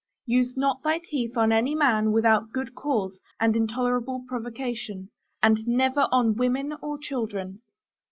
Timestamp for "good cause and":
2.51-3.55